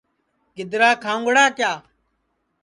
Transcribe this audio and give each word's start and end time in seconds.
گِدرا 0.55 0.89
کھاؤنگڑا 1.03 1.45
کِیا 1.57 1.71